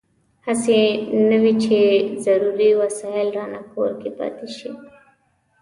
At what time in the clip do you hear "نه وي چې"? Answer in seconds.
1.29-1.77